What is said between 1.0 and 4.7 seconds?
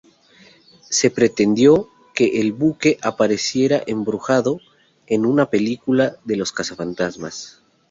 pretendió que el buque, apareciera como embrujado